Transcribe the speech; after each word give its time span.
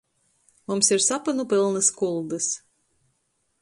Mums 0.71 0.89
ir 0.95 1.03
sapynu 1.09 1.47
pylnys 1.53 1.93
kuldys. 2.01 2.53